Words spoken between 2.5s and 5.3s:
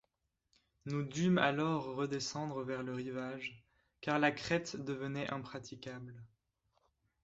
vers le rivage, car la crête devenait